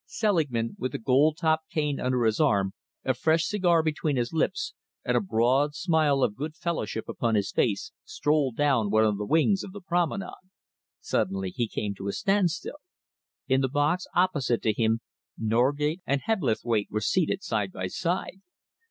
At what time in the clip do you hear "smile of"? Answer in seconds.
5.75-6.35